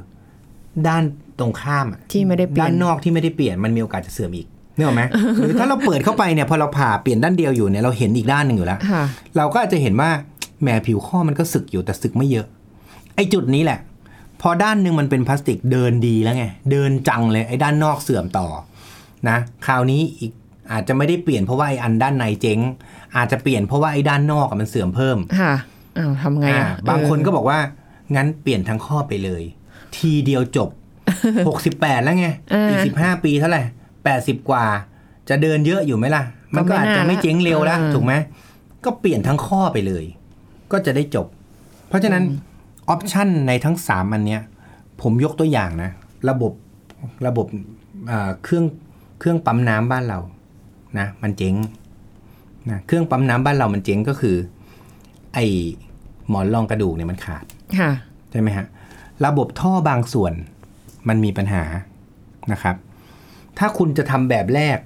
[0.89, 1.03] ด้าน
[1.39, 4.47] ตรงข้ามอะที่ไม่ได้เปลี่ยด้านนนอกที่ไม่ได้เปลี่ยนมันมีโอกาสจะเสื่อมอีก
[4.77, 5.03] นึกออกไหม
[5.41, 9.03] หรือถ้าเราเปิดเข้าไปเนี่ยพอเราผ่าเปลี่ยนด้านเดียวอยู่เนี่ยเราเห็นอีกด้านหนึ่งอยู่แล้วค่ะ
[9.37, 10.11] เราก็อาจจะเห็นว่า
[10.63, 12.47] แหมผิวข้อมันก็สึกอยู่แต่สึกไม่เยอะ
[13.17, 13.79] ไอ้จุดนี้แหละ
[14.43, 18.49] พอด้านหนึ่งมันเป็นพลาสติกเดินดีแล้วไงเดินจังเลยไอ้ด้านนอกเสื่อมต่อ
[19.29, 20.33] นะคราวนี้อีก
[20.73, 22.61] อาจจะไม่ได้เปลี่ยนเพราะว่าไอ้อันด้านในเจ๊ง
[23.17, 25.53] อาจจะเปลี่ยนเพราะว่าไอ้ด้านนอกอะมันเสื่อมเพิ่มค่ะ
[25.99, 27.59] อ้าวทำไงอ่าอะบางคนก็เบอกว่า
[28.15, 29.43] งั้นเปลี่ยนทั้งข้อไปเลย
[29.97, 30.71] ทีเดียวจบ
[31.37, 33.63] 68แล้วไงอ่าอีก15ปีเท่าไหร่
[34.15, 34.65] 80 กว่า
[35.29, 36.23] จะเดินเยอะอยู่ไหมล่ะ
[36.55, 38.15] มันก็ก็ไม่อาจจะน่าไม่เจ๊งเร็วแล้วอ่าถูกไหม
[38.85, 40.05] ก็เปลี่ยนทั้งข้อไปเลย
[40.73, 41.27] ก็จะได้จบ
[41.89, 42.25] เพราะฉะนั้น
[42.89, 44.43] ออปชันในทั้ง 3 อันเนี้ย
[45.03, 45.91] ผมยกตัวอย่างนะ
[46.29, 46.53] ระบบ
[47.27, 47.47] ระบบ
[48.07, 48.65] เอ่อเครื่อง
[49.19, 50.19] เครื่องปั๊มน้ำบ้านเรา
[50.99, 51.55] นะมันเจ๊ง
[52.71, 54.37] นะเครื่องปั๊มน้ำบ้านเรามันเจ๊งก็คือ
[55.35, 55.39] ไอ
[56.29, 57.45] หมอนรองกระดูกเนี่ยมันขาด
[57.79, 57.91] ค่ะ
[58.31, 58.67] ใช่ไหมฮะ
[59.25, 60.33] ระบบท่อบางส่วน
[61.09, 61.63] มันมีปัญหา
[62.53, 62.77] นะครับ
[63.59, 64.79] ถ้าคุณจะทำแบบแรก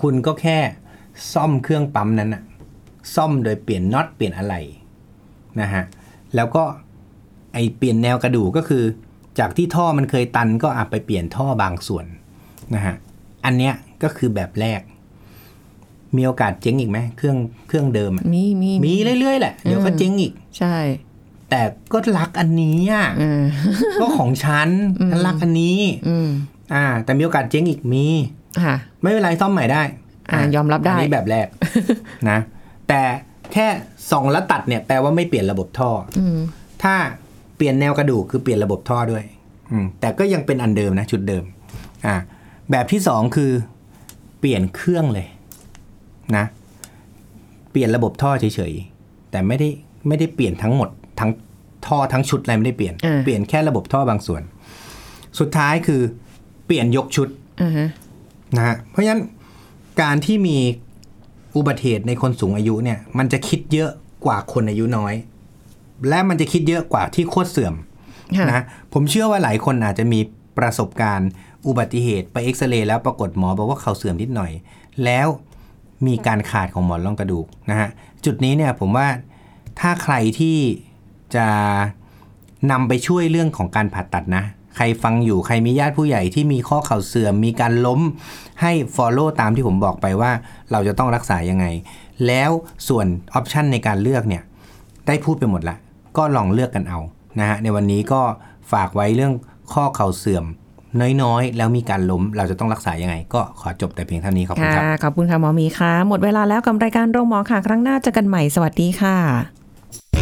[0.00, 0.58] คุณก็แค่
[1.32, 2.42] ซ่อมเครื่องปั๊มนั้นอะ
[3.14, 4.54] ซ่อมโดยเปลี่ยนน็อตเปลี่ยนอะไร
[5.60, 5.82] นะฮะ
[6.34, 6.64] แล้วก็
[7.52, 8.84] ไอเปลี่ยนแนวกระดูกก็คือ
[9.38, 12.06] จากที่ท่อมันเคยตันก็อาจไปเปลี่ยนท่อบางส่วน
[12.74, 12.94] นะฮะ
[13.44, 14.80] อันเนี้ยก็คือแบบแรก
[16.16, 17.36] มีโอกาสเจ๊งอีกไหมเครื่อง
[17.68, 20.76] เครื่องเดิมอะมีมีมีเรื่อยๆแหละเดี๋ยวก็เจ๊งอีก ใช่
[21.50, 23.42] แต่ก็รักอันนี้อะเออ
[24.00, 24.68] ก็ของฉัน
[25.10, 25.78] ฉันรักอันนี้
[26.62, 28.06] อืมอ่า แต่มีโอกาสเจ๊งอีกมี
[28.64, 29.82] ค่ะไม่เป็นไรซ่อมใหม่ได้
[30.30, 31.46] อ่ายอมรับได้นนี้แบบแรก
[32.30, 32.38] นะ
[32.88, 33.02] แต่
[33.52, 33.66] แค่
[34.10, 36.38] ส่องแล้วตัดเนี่ยแปลว่าไม่เปลี่ยนระบบท่อออืม
[36.82, 36.94] ถ้า
[37.56, 39.24] เปลี่ยนแนวกระดูกคือเปลี่ยนระบบท่อด้วย
[39.70, 41.44] อืมแต่ก็ยังเป็นอันเดิมนะชุดเดิม
[42.06, 42.14] อ่า
[42.70, 43.50] แบบที่สองคือ
[44.40, 45.26] เปลี่ยนเครื่องเลย
[46.36, 46.44] นะ
[47.70, 49.68] เปลี่ยนระบบท่อเฉยๆแต่ไม่ได้
[50.08, 50.88] ไม่ได้เปลี่ยนทั้งหมด
[51.20, 51.30] ทั้ง
[51.86, 54.42] ท่อทั้งชุดอะไรไม่ได้เปลี่ยนอ่าเปลี่ยนแค่ระบบท่อบางส่วน
[55.38, 57.28] สุดท้ายคือเปลี่ยนยกชุด
[57.62, 57.88] อ่าฮะ
[58.56, 59.22] นะฮะเพราะฉะนั้น
[60.02, 60.58] การที่มี
[61.56, 63.90] อุบัติเหตุในคนสูงอายุเนี่ย มันจะคิดเยอะ
[64.24, 65.14] กว่าคนอายุน้อย
[66.08, 67.74] และมันจะคิดเยอะกว่าที่โคตรเสื่อม
[68.36, 70.20] ค่ะนะผมเชื่อว่าหลายคนอาจจะมี
[70.58, 71.30] ประสบการณ์
[71.66, 74.52] อุบัติเหตุไปเอ็กซเรย์แล้วปรากฏหมอบอกว่าเข่าเสื่อมนิดหน่อย
[75.04, 75.28] แล้ว
[76.06, 77.88] มีการขาดของหมอนรองกระดูกนะฮะ
[78.24, 79.08] จุดนี้เนี่ยผมว่า
[79.80, 80.58] ถ้าใครที่
[81.36, 81.46] จะ
[82.70, 84.44] นำไปช่วยเรื่องของการผ่าตัดนะ
[84.76, 88.00] ใครฟังอยู่ใครมีญาติผู้ใหญ่ที่มีข้อเข่าเสื่อมมีการล้ม
[88.62, 90.30] ให้ follow ตามที่ผมบอกไปว่า
[90.72, 91.66] เราจะต้องรักษายังไง
[92.26, 92.50] แล้ว
[92.88, 94.42] ส่วนออปชันในการเลือกเนี่ย
[95.06, 95.76] ได้พูดไปหมดละ
[96.16, 96.98] ก็ลองเลือกกันเอา
[97.40, 98.20] นะฮะในวันนี้ก็
[98.72, 99.32] ฝากไว้เรื่อง
[99.72, 100.44] ข้อเข่าเสื่อม
[101.22, 110.21] น้อยๆ แล้วมีการล้มเราจะต้องรักษายังไง ก็ขอจบแต่เพียงเท่านี้ขอบคุณค่ะครับขอบคุณค่ะหมอหมีค่ะหมดเวลาแล้วกับรายการโรงหมอค่ะ ครั้งหน้าเจอกันใหม่สวัสดีค่ะ